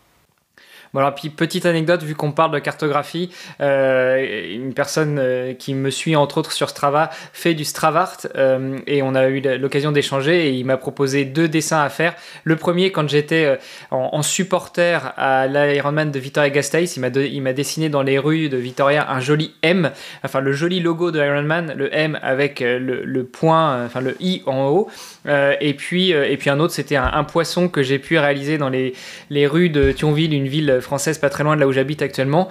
Bon 0.91 1.01
alors 1.01 1.13
puis 1.13 1.29
petite 1.29 1.67
anecdote 1.67 2.01
vu 2.01 2.15
qu'on 2.15 2.31
parle 2.31 2.51
de 2.51 2.57
cartographie, 2.57 3.29
euh, 3.61 4.55
une 4.55 4.73
personne 4.73 5.19
euh, 5.19 5.53
qui 5.53 5.75
me 5.75 5.91
suit 5.91 6.15
entre 6.15 6.39
autres 6.39 6.51
sur 6.51 6.67
Strava 6.69 7.11
fait 7.31 7.53
du 7.53 7.63
Stravart 7.63 8.17
euh, 8.35 8.79
et 8.87 9.03
on 9.03 9.13
a 9.13 9.27
eu 9.27 9.39
l'occasion 9.59 9.91
d'échanger 9.91 10.47
et 10.47 10.53
il 10.53 10.65
m'a 10.65 10.77
proposé 10.77 11.25
deux 11.25 11.47
dessins 11.47 11.83
à 11.83 11.89
faire. 11.89 12.15
Le 12.43 12.55
premier 12.55 12.91
quand 12.91 13.07
j'étais 13.07 13.59
en, 13.91 14.23
supporter 14.23 15.13
à 15.15 15.45
l'Ironman 15.47 16.09
de 16.11 16.19
Victoria 16.19 16.49
Gasteiz, 16.49 16.97
il 16.97 17.41
m'a 17.41 17.53
dessiné 17.53 17.89
dans 17.89 18.01
les 18.01 18.17
rues 18.17 18.49
de 18.49 18.57
Victoria 18.57 19.11
un 19.11 19.19
joli 19.19 19.53
M, 19.61 19.91
enfin 20.23 20.39
le 20.39 20.53
joli 20.53 20.79
logo 20.79 21.11
de 21.11 21.19
Ironman, 21.19 21.73
le 21.75 21.95
M 21.95 22.19
avec 22.23 22.61
le, 22.61 23.23
point, 23.23 23.85
enfin 23.85 24.01
le 24.01 24.15
I 24.19 24.41
en 24.47 24.67
haut 24.67 24.89
et 25.27 25.73
puis 25.75 26.11
et 26.11 26.37
puis 26.37 26.49
un 26.49 26.59
autre 26.59 26.73
c'était 26.73 26.95
un, 26.95 27.11
un, 27.13 27.23
poisson 27.23 27.69
que 27.69 27.83
j'ai 27.83 27.99
pu 27.99 28.17
réaliser 28.17 28.57
dans 28.57 28.69
les 28.69 28.93
les 29.29 29.47
rues 29.47 29.69
de 29.69 29.91
Thionville, 29.91 30.33
une 30.33 30.47
ville 30.47 30.78
française 30.81 31.17
pas 31.17 31.29
très 31.29 31.43
loin 31.43 31.55
de 31.55 31.61
là 31.61 31.67
où 31.67 31.71
j'habite 31.71 32.01
actuellement. 32.01 32.49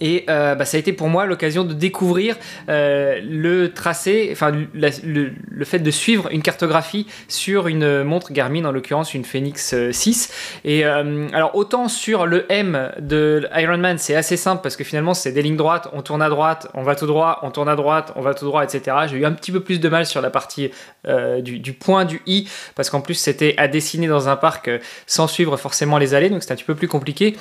Et 0.00 0.24
euh, 0.28 0.54
bah, 0.54 0.64
ça 0.64 0.76
a 0.76 0.80
été 0.80 0.92
pour 0.92 1.08
moi 1.08 1.26
l'occasion 1.26 1.64
de 1.64 1.74
découvrir 1.74 2.36
euh, 2.68 3.20
le 3.22 3.72
tracé, 3.72 4.28
enfin 4.32 4.52
le, 4.74 5.64
fait 5.64 5.78
de 5.78 5.90
suivre 5.90 6.28
une 6.30 6.42
cartographie 6.42 7.06
sur 7.28 7.68
une 7.68 8.02
montre 8.02 8.32
Garmin, 8.32 8.64
en 8.64 8.72
l'occurrence 8.72 9.14
une 9.14 9.24
Phoenix 9.24 9.74
6. 9.90 10.32
Euh, 10.64 10.68
et 10.68 10.84
alors 10.84 11.54
autant 11.54 11.88
sur 11.88 12.26
le 12.26 12.50
M 12.50 12.92
de 13.00 13.46
Ironman, 13.54 13.98
c'est 13.98 14.14
assez 14.14 14.36
simple 14.36 14.62
parce 14.62 14.76
que 14.76 14.84
finalement 14.84 15.14
c'est 15.14 15.32
des 15.32 15.42
lignes 15.42 15.56
droites, 15.56 15.88
on 15.92 16.02
tourne 16.02 16.22
à 16.22 16.28
droite, 16.28 16.68
on 16.74 16.82
va 16.82 16.94
tout 16.94 17.06
droit, 17.06 17.40
on 17.42 17.50
tourne 17.50 17.68
à 17.68 17.76
droite, 17.76 18.12
on 18.16 18.22
va 18.22 18.34
tout 18.34 18.44
droit, 18.44 18.64
etc. 18.64 18.96
J'ai 19.08 19.16
eu 19.18 19.24
un 19.24 19.32
petit 19.32 19.52
peu 19.52 19.60
plus 19.60 19.80
de 19.80 19.88
mal 19.88 20.06
sur 20.06 20.20
la 20.20 20.30
partie 20.30 20.70
du, 21.40 21.58
du, 21.58 21.72
point 21.72 22.04
du 22.04 22.20
I 22.26 22.48
parce 22.74 22.90
qu'en 22.90 23.00
plus 23.00 23.14
c'était 23.14 23.54
à 23.56 23.68
dessiner 23.68 24.06
dans 24.06 24.28
un 24.28 24.36
parc 24.36 24.70
sans 25.06 25.26
suivre 25.26 25.56
forcément 25.56 25.98
les 25.98 26.14
allées, 26.14 26.30
donc 26.30 26.42
c'était 26.42 26.52
un 26.52 26.56
petit 26.56 26.64
peu 26.64 26.74
plus 26.74 26.88
compliqué. 26.88 27.36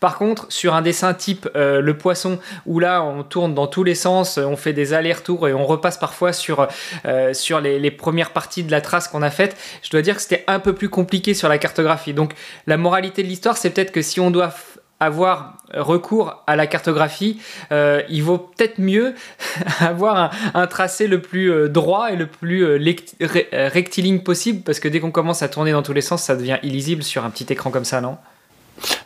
Par 0.00 0.16
contre, 0.16 0.46
sur 0.48 0.74
un 0.74 0.80
dessin 0.80 1.12
type 1.12 1.46
euh, 1.54 1.82
le 1.82 1.96
poisson, 1.96 2.38
où 2.64 2.80
là 2.80 3.02
on 3.02 3.22
tourne 3.22 3.54
dans 3.54 3.66
tous 3.66 3.84
les 3.84 3.94
sens, 3.94 4.38
on 4.38 4.56
fait 4.56 4.72
des 4.72 4.94
allers-retours 4.94 5.46
et 5.46 5.52
on 5.52 5.66
repasse 5.66 5.98
parfois 5.98 6.32
sur, 6.32 6.66
euh, 7.04 7.32
les, 7.62 7.90
premières 7.90 8.30
parties 8.30 8.64
de 8.64 8.70
la 8.70 8.80
trace 8.80 9.08
qu'on 9.08 9.20
a 9.20 9.30
faite, 9.30 9.56
je 9.82 9.90
dois 9.90 10.00
dire 10.00 10.16
que 10.16 10.22
c'était 10.22 10.44
un 10.46 10.58
peu 10.58 10.72
plus 10.72 10.88
compliqué 10.88 11.34
sur 11.34 11.50
la 11.50 11.58
cartographie. 11.58 12.14
Donc 12.14 12.32
la 12.66 12.78
moralité 12.78 13.22
de 13.22 13.28
l'histoire, 13.28 13.58
c'est 13.58 13.68
peut-être 13.68 13.92
que 13.92 14.00
si 14.00 14.20
on 14.20 14.30
doit 14.30 14.54
avoir 15.00 15.58
recours 15.74 16.44
à 16.46 16.56
la 16.56 16.66
cartographie, 16.66 17.40
euh, 17.70 18.02
il 18.08 18.22
vaut 18.22 18.38
peut-être 18.38 18.78
mieux 18.78 19.14
avoir 19.80 20.32
un, 20.54 20.66
tracé 20.66 21.08
le 21.08 21.20
plus 21.20 21.68
droit 21.68 22.10
et 22.10 22.16
le 22.16 22.26
plus 22.26 22.64
rectiligne 23.52 24.20
possible, 24.20 24.62
parce 24.62 24.80
que 24.80 24.88
dès 24.88 25.00
qu'on 25.00 25.10
commence 25.10 25.42
à 25.42 25.48
tourner 25.50 25.72
dans 25.72 25.82
tous 25.82 25.92
les 25.92 26.00
sens, 26.00 26.22
ça 26.22 26.36
devient 26.36 26.58
illisible 26.62 27.02
sur 27.02 27.22
un 27.26 27.30
petit 27.30 27.52
écran 27.52 27.70
comme 27.70 27.84
ça, 27.84 28.00
non? 28.00 28.16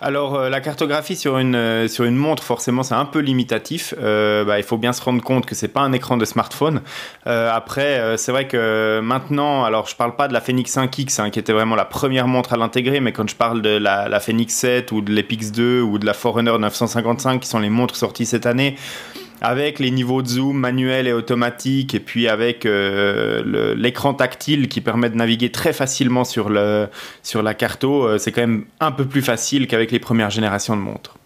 Alors 0.01 0.35
euh, 0.35 0.49
la 0.49 0.61
cartographie 0.61 1.17
sur 1.17 1.39
une 1.39 1.55
euh, 1.55 1.89
sur 1.89 2.05
une 2.05 2.17
montre 2.17 2.43
forcément 2.43 2.83
c'est 2.83 2.95
un 2.95 3.05
peu 3.05 3.21
limitatif. 3.21 3.95
Euh, 4.01 4.45
bah, 4.45 4.59
il 4.59 4.65
faut 4.65 4.77
bien 4.77 4.93
se 4.93 5.03
rendre 5.03 5.23
compte 5.23 5.47
que 5.47 5.55
c'est 5.55 5.69
pas 5.69 5.81
un 5.81 5.93
écran 5.93 6.17
de 6.17 6.25
smartphone. 6.25 6.83
après 7.25 8.17
c'est 8.17 8.33
vrai 8.33 8.47
que 8.47 9.01
maintenant 9.03 9.65
alors 9.65 9.87
je 9.87 9.97
parle 9.97 10.17
pas 10.17 10.29
de 10.29 10.33
la 10.33 10.41
Phoenix 10.41 10.77
5X 10.77 11.21
hein, 11.21 11.31
qui 11.31 11.39
était 11.39 11.53
vraiment 11.53 11.77
la 11.77 11.85
première 11.85 12.29
montre 12.29 12.53
à 12.53 12.57
l'intégrer, 12.57 13.01
mais 13.01 13.13
quand 13.13 13.29
je 13.29 13.37
parle 13.37 13.63
de 13.63 13.77
la, 13.77 14.09
la 14.09 14.21
Phoenix 14.21 14.55
7 14.55 14.93
ou 14.93 15.01
de 15.01 15.13
l'Epix 15.13 15.53
2 15.53 15.81
ou 15.81 15.99
de 15.99 16.07
la 16.07 16.15
Forerunner 16.15 16.57
955 16.59 17.41
qui 17.41 17.49
sont 17.49 17.59
les 17.59 17.71
montres 17.71 17.97
sorties 17.97 18.27
cette 18.27 18.47
année 18.47 18.77
avec 19.41 19.79
les 19.79 19.91
niveaux 19.91 20.23
de 20.23 20.29
zoom 20.29 20.59
manuels 20.59 21.07
et 21.07 21.13
automatiques, 21.13 21.95
et 21.95 22.01
puis 22.01 22.29
avec 22.29 22.67
euh, 22.67 23.75
l'écran 23.75 24.15
tactile 24.15 24.69
qui 24.69 24.81
permet 24.81 25.11
de 25.11 25.17
naviguer 25.17 25.51
très 25.51 25.73
facilement 25.73 26.25
sur, 26.25 26.51
sur 27.23 27.43
la 27.43 27.55
carto, 27.55 28.07
euh, 28.07 28.19
c'est 28.19 28.33
quand 28.33 28.43
même 28.43 28.65
un 28.81 28.93
peu 28.93 29.05
plus 29.05 29.23
facile 29.23 29.67
qu'avec 29.67 29.91
les 29.91 29.99
premières 29.99 30.31
générations 30.31 30.77
de 30.77 30.83
montres 30.83 31.17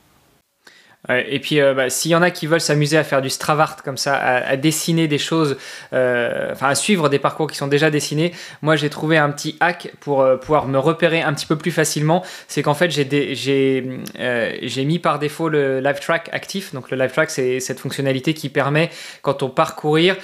et 1.08 1.38
puis, 1.38 1.60
euh, 1.60 1.74
bah, 1.74 1.88
s'il 1.90 2.10
y 2.10 2.14
en 2.14 2.22
a 2.22 2.30
qui 2.30 2.46
veulent 2.46 2.60
s'amuser 2.60 2.98
à 2.98 3.04
faire 3.04 3.22
du 3.22 3.30
Stravart 3.30 3.82
comme 3.82 3.96
ça, 3.96 4.16
à, 4.16 4.56
dessiner 4.56 5.06
des 5.06 5.18
choses, 5.18 5.56
euh, 5.92 6.50
enfin 6.52 6.68
à 6.68 6.74
suivre 6.74 7.08
des 7.08 7.20
parcours 7.20 7.48
qui 7.48 7.56
sont 7.56 7.68
déjà 7.68 7.88
dessinés, 7.90 8.32
moi 8.62 8.76
j'ai 8.76 8.90
trouvé 8.90 9.16
un 9.16 9.30
petit 9.30 9.56
hack 9.60 9.92
pour 10.00 10.22
euh, 10.22 10.36
pouvoir 10.36 10.66
me 10.66 10.78
repérer 10.78 11.22
un 11.22 11.32
petit 11.32 11.46
peu 11.46 11.56
plus 11.56 11.70
facilement. 11.70 12.24
C'est 12.48 12.62
qu'en 12.62 12.74
fait 12.74 12.90
j'ai 12.90 13.84
mis 14.84 14.98
par 14.98 15.18
défaut 15.18 15.48
le 15.48 15.80
Live 15.80 16.00
Track 16.00 16.30
actif. 16.32 16.74
Donc 16.74 16.90
le 16.90 16.96
Live 16.98 17.12
Track 17.12 17.30
c'est 17.30 17.60
cette 17.60 17.78
fonctionnalité 17.78 18.34
qui 18.34 18.48
permet 18.48 18.90
quand 19.22 19.42
on 19.42 19.48
parcourir, 19.48 20.16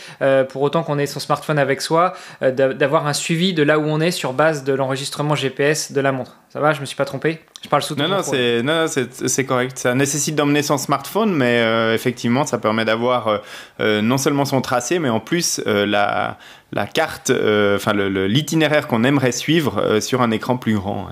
pour 0.48 0.62
autant 0.62 0.82
qu'on 0.82 0.98
ait 0.98 1.06
son 1.06 1.20
smartphone 1.20 1.58
avec 1.58 1.80
soi, 1.80 2.14
d'avoir 2.40 3.06
un 3.06 3.12
suivi 3.12 3.54
de 3.54 3.62
là 3.62 3.78
où 3.78 3.84
on 3.84 4.00
est 4.00 4.10
sur 4.10 4.32
base 4.32 4.64
de 4.64 4.72
l'enregistrement 4.72 5.34
GPS 5.34 5.92
de 5.92 6.00
la 6.00 6.12
montre. 6.12 6.36
Ça 6.54 6.60
va, 6.60 6.72
je 6.72 6.80
me 6.80 6.86
suis 6.86 6.94
pas 6.94 7.04
trompé 7.04 7.40
Je 7.64 7.68
parle 7.68 7.82
sous 7.82 7.96
Non, 7.96 8.06
non, 8.06 8.22
c'est, 8.22 8.62
non, 8.62 8.86
c'est, 8.86 9.44
correct. 9.44 9.76
Ça 9.76 9.92
nécessite 9.92 10.36
d'emmener 10.36 10.62
son 10.62 10.78
smartphone, 10.78 11.34
mais 11.34 11.58
euh, 11.58 11.92
effectivement, 11.94 12.46
ça 12.46 12.58
permet 12.58 12.84
d'avoir 12.84 13.26
euh, 13.26 13.38
euh, 13.80 14.02
non 14.02 14.18
seulement 14.18 14.44
son 14.44 14.60
tracé, 14.60 15.00
mais 15.00 15.08
en 15.08 15.18
plus 15.18 15.60
la, 15.66 16.38
la 16.70 16.86
carte, 16.86 17.32
enfin 17.32 17.92
l'itinéraire 17.92 18.86
qu'on 18.86 19.02
aimerait 19.02 19.32
suivre 19.32 19.98
sur 19.98 20.22
un 20.22 20.30
écran 20.30 20.56
plus 20.56 20.74
grand. 20.74 21.08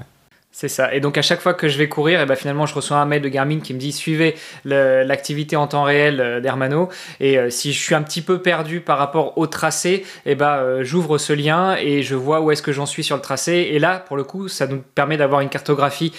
C'est 0.54 0.68
ça. 0.68 0.94
Et 0.94 1.00
donc 1.00 1.16
à 1.16 1.22
chaque 1.22 1.40
fois 1.40 1.54
que 1.54 1.66
je 1.66 1.78
vais 1.78 1.88
courir, 1.88 2.20
et 2.20 2.24
eh 2.24 2.26
ben 2.26 2.34
finalement 2.34 2.66
je 2.66 2.74
reçois 2.74 2.98
un 2.98 3.06
mail 3.06 3.22
de 3.22 3.28
Garmin 3.30 3.60
qui 3.60 3.72
me 3.72 3.78
dit 3.78 3.90
suivez 3.90 4.36
l'activité 4.66 5.56
en 5.56 5.66
temps 5.66 5.82
réel 5.82 6.20
euh, 6.20 6.40
d'Hermano. 6.40 6.90
Et 7.20 7.38
euh, 7.38 7.48
si 7.48 7.72
je 7.72 7.80
suis 7.80 7.94
un 7.94 8.02
petit 8.02 8.20
peu 8.20 8.42
perdu 8.42 8.80
par 8.80 8.98
rapport 8.98 9.38
au 9.38 9.46
tracé, 9.46 9.90
et 9.90 10.32
eh 10.32 10.34
ben 10.34 10.50
euh, 10.50 10.84
j'ouvre 10.84 11.16
ce 11.16 11.32
lien 11.32 11.74
et 11.80 12.02
je 12.02 12.14
vois 12.14 12.42
où 12.42 12.50
est-ce 12.50 12.60
que 12.60 12.70
j'en 12.70 12.84
suis 12.84 13.02
sur 13.02 13.16
le 13.16 13.22
tracé. 13.22 13.70
Et 13.72 13.78
là, 13.78 13.98
pour 13.98 14.18
le 14.18 14.24
coup, 14.24 14.46
ça 14.48 14.66
nous 14.66 14.82
permet 14.94 15.16
d'avoir 15.16 15.40
une 15.40 15.48
cartographie 15.48 16.12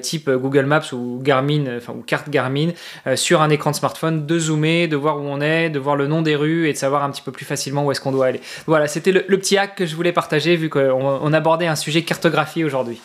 type 0.00 0.30
Google 0.30 0.66
Maps 0.66 0.92
ou 0.92 1.18
Garmin, 1.20 1.64
enfin 1.76 1.92
ou 1.92 2.02
carte 2.02 2.30
Garmin 2.30 2.70
sur 3.16 3.42
un 3.42 3.50
écran 3.50 3.72
de 3.72 3.76
smartphone, 3.76 4.24
de 4.24 4.38
zoomer, 4.38 4.86
de 4.86 4.96
voir 4.96 5.18
où 5.18 5.24
on 5.24 5.40
est, 5.40 5.68
de 5.68 5.80
voir 5.80 5.96
le 5.96 6.06
nom 6.06 6.22
des 6.22 6.36
rues 6.36 6.68
et 6.68 6.72
de 6.72 6.78
savoir 6.78 7.02
un 7.02 7.10
petit 7.10 7.22
peu 7.22 7.32
plus 7.32 7.44
facilement 7.44 7.84
où 7.84 7.90
est-ce 7.90 8.00
qu'on 8.00 8.12
doit 8.12 8.26
aller. 8.26 8.40
Voilà, 8.66 8.86
c'était 8.86 9.12
le, 9.12 9.24
le, 9.26 9.38
petit 9.38 9.58
hack 9.58 9.74
que 9.74 9.86
je 9.86 9.96
voulais 9.96 10.12
partager 10.12 10.54
vu 10.56 10.70
qu'on 10.70 11.32
abordait 11.32 11.66
un 11.66 11.76
sujet 11.76 12.02
cartographie 12.02 12.62
aujourd'hui. 12.62 13.00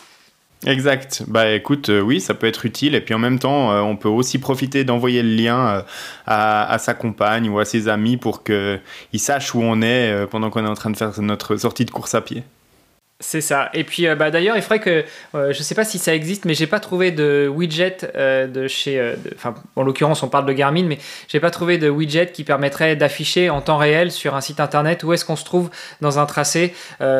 Exact. 0.64 1.22
Bah 1.28 1.52
écoute, 1.52 1.90
euh, 1.90 2.00
oui, 2.00 2.20
ça 2.20 2.34
peut 2.34 2.46
être 2.46 2.64
utile. 2.64 2.94
Et 2.94 3.00
puis 3.00 3.14
en 3.14 3.18
même 3.18 3.38
temps, 3.38 3.72
euh, 3.72 3.80
on 3.80 3.96
peut 3.96 4.08
aussi 4.08 4.38
profiter 4.38 4.84
d'envoyer 4.84 5.22
le 5.22 5.34
lien 5.34 5.68
euh, 5.68 5.82
à, 6.26 6.78
sa 6.78 6.94
compagne 6.94 7.48
ou 7.48 7.58
à 7.58 7.64
ses 7.64 7.88
amis 7.88 8.16
pour 8.16 8.42
qu'ils 8.42 8.80
sachent 9.16 9.54
où 9.54 9.60
on 9.62 9.82
est 9.82 10.26
pendant 10.30 10.50
qu'on 10.50 10.64
est 10.64 10.68
en 10.68 10.74
train 10.74 10.90
de 10.90 10.96
faire 10.96 11.12
notre 11.20 11.56
sortie 11.56 11.84
de 11.84 11.90
course 11.90 12.14
à 12.14 12.20
pied. 12.20 12.42
C'est 13.18 13.40
ça. 13.40 13.70
Et 13.72 13.82
puis, 13.82 14.06
euh, 14.06 14.14
bah, 14.14 14.30
d'ailleurs, 14.30 14.56
il 14.56 14.62
faudrait 14.62 14.78
que, 14.78 15.02
euh, 15.34 15.50
je 15.50 15.62
sais 15.62 15.74
pas 15.74 15.86
si 15.86 15.96
ça 15.96 16.14
existe, 16.14 16.44
mais 16.44 16.52
j'ai 16.52 16.66
pas 16.66 16.80
trouvé 16.80 17.12
de 17.12 17.50
widget 17.50 17.96
euh, 18.14 18.46
de 18.46 18.68
chez, 18.68 19.14
enfin, 19.34 19.54
en 19.74 19.84
l'occurrence, 19.84 20.22
on 20.22 20.28
parle 20.28 20.44
de 20.44 20.52
Garmin, 20.52 20.84
mais 20.84 20.98
j'ai 21.26 21.40
pas 21.40 21.50
trouvé 21.50 21.78
de 21.78 21.88
widget 21.88 22.32
qui 22.32 22.44
permettrait 22.44 22.94
d'afficher 22.94 23.48
en 23.48 23.62
temps 23.62 23.78
réel 23.78 24.12
sur 24.12 24.34
un 24.34 24.42
site 24.42 24.60
internet 24.60 25.02
où 25.02 25.14
est-ce 25.14 25.24
qu'on 25.24 25.36
se 25.36 25.46
trouve 25.46 25.70
dans 26.02 26.18
un 26.18 26.26
tracé 26.26 26.74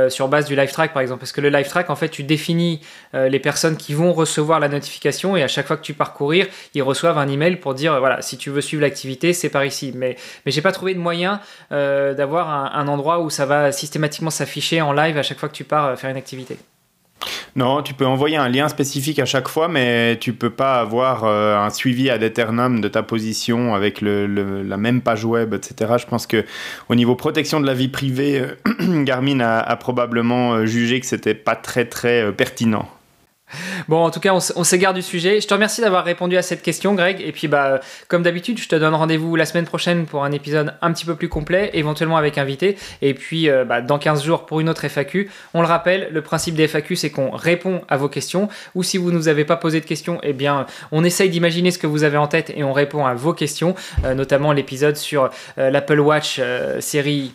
sur 0.09 0.29
base 0.29 0.45
du 0.45 0.55
live 0.55 0.71
track, 0.71 0.93
par 0.93 1.01
exemple. 1.01 1.21
Parce 1.21 1.33
que 1.33 1.41
le 1.41 1.49
live 1.49 1.69
track, 1.69 1.89
en 1.89 1.97
fait, 1.97 2.11
tu 2.11 2.23
définis 2.23 2.81
les 3.15 3.39
personnes 3.39 3.77
qui 3.77 3.95
vont 3.95 4.13
recevoir 4.13 4.61
la 4.61 4.69
notification 4.69 5.37
et 5.37 5.43
à 5.43 5.49
chaque 5.49 5.67
fois 5.67 5.77
que 5.77 5.83
tu 5.83 5.95
parcourir, 5.95 6.47
ils 6.75 6.83
reçoivent 6.83 7.19
un 7.19 7.29
email 7.29 7.57
pour 7.57 7.75
dire, 7.75 7.99
voilà, 8.01 8.21
si 8.21 8.37
tu 8.37 8.51
veux 8.51 8.61
suivre 8.61 8.83
l'activité, 8.83 9.33
c'est 9.33 9.49
par 9.49 9.65
ici. 9.65 9.93
Mais, 9.95 10.17
mais 10.45 10.53
j'ai 10.53 10.63
pas 10.63 10.73
trouvé 10.73 10.95
de 10.95 11.01
moyen 11.01 11.41
d'avoir 11.71 12.77
un 12.77 12.89
endroit 12.89 13.21
où 13.21 13.31
ça 13.31 13.47
va 13.47 13.73
systématiquement 13.73 14.31
s'afficher 14.31 14.83
en 14.83 14.93
live 14.93 15.17
à 15.17 15.23
chaque 15.23 15.39
fois 15.39 15.49
que 15.49 15.55
tu 15.55 15.65
pars 15.65 15.86
euh, 15.87 15.97
faire 15.97 16.11
une 16.11 16.17
activité. 16.17 16.57
Non, 17.55 17.83
tu 17.83 17.95
peux 17.95 18.05
envoyer 18.05 18.37
un 18.37 18.51
lien 18.51 18.69
spécifique 18.69 19.19
à 19.19 19.25
chaque 19.25 19.49
fois, 19.49 19.67
mais 19.67 20.19
tu 20.19 20.35
peux 20.35 20.51
pas 20.51 20.79
avoir 20.79 21.25
euh, 21.25 21.57
un 21.57 21.71
suivi 21.71 22.11
ad 22.11 22.23
eternum 22.23 22.83
de 22.83 22.89
ta 22.89 23.03
position 23.03 23.75
avec 23.75 24.03
la 24.03 24.77
même 24.77 25.01
page 25.01 25.25
web, 25.25 25.55
etc. 25.55 25.95
Je 25.99 26.07
pense 26.07 26.27
que 26.27 26.45
au 26.91 26.95
niveau 26.95 27.15
protection 27.15 27.59
de 27.59 27.67
la 27.67 27.73
vie 27.73 27.89
privée, 27.89 28.41
euh, 28.41 29.05
Garmin 29.05 29.41
a, 29.41 29.77
probablement 29.77 30.67
jugé 30.67 31.01
que 31.01 31.07
c'était 31.07 31.35
pas 31.35 31.57
très 31.57 31.87
très 31.87 32.31
pertinent. 32.33 32.87
Bon, 33.89 34.05
en 34.05 34.11
tout 34.11 34.19
cas, 34.19 34.33
on, 34.35 34.65
s'égare 34.65 34.95
du 34.95 35.03
sujet. 35.03 35.41
Je 35.41 35.47
te 35.47 35.55
remercie 35.55 35.81
d'avoir 35.81 36.05
répondu 36.05 36.37
à 36.37 36.43
cette 36.43 36.63
question, 36.63 36.95
Greg. 36.95 37.21
Et 37.21 37.31
puis, 37.31 37.47
bah, 37.47 37.81
comme 38.09 38.23
d'habitude, 38.23 38.59
je 38.59 38.69
te 38.69 38.75
donne 38.75 38.95
rendez-vous 38.95 39.37
la 39.37 39.47
semaine 39.47 39.65
prochaine 39.65 40.07
pour 40.07 40.25
un 40.25 40.33
épisode 40.33 40.75
un 40.83 40.93
petit 40.93 41.05
peu 41.05 41.15
plus 41.15 41.29
complet, 41.29 41.71
éventuellement 41.75 42.17
avec 42.17 42.39
invité. 42.39 42.77
Et 43.03 43.15
puis, 43.15 43.49
euh, 43.49 43.65
bah, 43.65 43.81
dans 43.81 43.99
15 43.99 44.25
jours 44.25 44.47
pour 44.47 44.61
une 44.61 44.69
autre 44.69 44.85
FAQ. 44.85 45.31
On 45.55 45.61
le 45.61 45.69
rappelle, 45.69 46.09
le 46.11 46.23
principe 46.23 46.57
des 46.57 46.67
FAQ, 46.67 46.97
c'est 46.97 47.11
qu'on 47.11 47.31
répond 47.31 47.83
à 47.89 47.97
vos 47.97 48.09
questions. 48.09 48.49
Ou 48.75 48.83
si 48.83 48.99
vous 48.99 49.13
ne 49.13 49.17
nous 49.17 49.29
avez 49.29 49.45
pas 49.45 49.57
posé 49.57 49.81
de 49.81 49.87
questions, 49.87 50.19
eh 50.23 50.33
bien, 50.33 50.67
on 50.91 51.05
essaye 51.05 51.31
d'imaginer 51.31 51.71
ce 51.71 51.79
que 51.79 51.87
vous 51.87 52.03
avez 52.03 52.17
en 52.17 52.27
tête 52.27 52.53
et 52.57 52.65
on 52.65 52.73
répond 52.73 53.07
à 53.07 53.15
vos 53.15 53.33
questions, 53.33 53.77
euh, 54.05 54.15
notamment 54.15 54.53
l'épisode 54.53 54.97
sur 54.97 55.31
euh, 55.59 55.71
l'Apple 55.71 56.01
Watch 56.01 56.41
série 56.81 57.33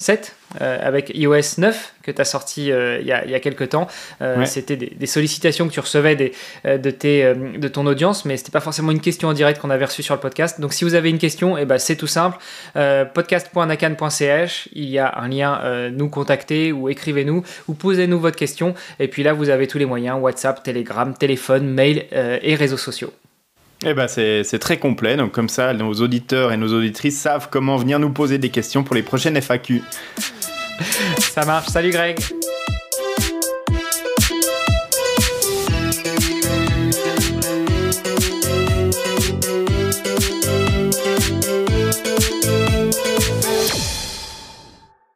7 0.00 0.34
euh, 0.60 0.78
avec 0.82 1.12
iOS 1.14 1.58
9 1.58 1.94
que 2.02 2.10
tu 2.10 2.20
as 2.20 2.24
sorti 2.24 2.72
euh, 2.72 2.98
il, 3.00 3.06
y 3.06 3.12
a, 3.12 3.24
y 3.26 3.34
a, 3.34 3.40
quelques 3.40 3.68
temps. 3.68 3.86
Euh, 4.22 4.44
c'était 4.46 4.76
des, 4.76 5.06
sollicitations 5.06 5.68
que 5.68 5.72
tu 5.72 5.78
recevais 5.78 6.16
des, 6.16 6.32
de, 6.64 6.90
tes, 6.90 7.34
de 7.34 7.68
ton 7.68 7.86
audience, 7.86 8.24
mais 8.24 8.36
c'était 8.36 8.50
pas 8.50 8.60
forcément 8.60 8.90
une 8.90 9.00
question 9.00 9.28
en 9.28 9.34
direct 9.34 9.60
qu'on 9.60 9.70
avait 9.70 9.84
reçue 9.84 10.02
sur 10.02 10.14
le 10.14 10.20
podcast. 10.20 10.60
Donc 10.60 10.72
si 10.72 10.84
vous 10.84 10.94
avez 10.94 11.10
une 11.10 11.18
question, 11.18 11.56
eh 11.58 11.66
ben, 11.66 11.78
c'est 11.78 11.96
tout 11.96 12.06
simple. 12.06 12.38
podcast.nakan.ch, 12.74 14.70
il 14.72 14.88
y 14.88 14.98
a 14.98 15.18
un 15.18 15.28
lien 15.28 15.90
nous 15.90 16.08
contacter 16.08 16.72
ou 16.72 16.88
écrivez-nous 16.88 17.44
ou 17.68 17.74
posez-nous 17.74 18.18
votre 18.18 18.36
question. 18.36 18.74
Et 18.98 19.08
puis 19.08 19.22
là, 19.22 19.34
vous 19.34 19.50
avez 19.50 19.66
tous 19.66 19.78
les 19.78 19.86
moyens 19.86 20.18
WhatsApp, 20.18 20.62
Telegram, 20.62 21.14
téléphone, 21.14 21.68
mail 21.68 22.06
et 22.12 22.54
réseaux 22.54 22.78
sociaux. 22.78 23.12
Eh 23.84 23.94
ben 23.94 24.08
c'est 24.08 24.58
très 24.58 24.78
complet, 24.78 25.16
donc 25.16 25.32
comme 25.32 25.48
ça 25.48 25.72
nos 25.72 25.94
auditeurs 25.94 26.52
et 26.52 26.58
nos 26.58 26.72
auditrices 26.74 27.18
savent 27.18 27.48
comment 27.50 27.76
venir 27.76 27.98
nous 27.98 28.10
poser 28.10 28.36
des 28.36 28.50
questions 28.50 28.84
pour 28.84 28.94
les 28.94 29.02
prochaines 29.02 29.40
FAQ. 29.40 29.82
Ça 31.18 31.44
marche, 31.46 31.68
salut 31.68 31.90
Greg 31.90 32.18